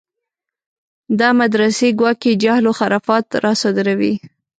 [1.19, 4.13] دا مدرسې ګواکې جهل و خرافات راصادروي.